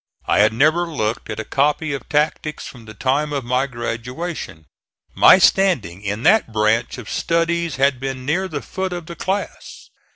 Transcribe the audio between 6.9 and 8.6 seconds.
of studies had been near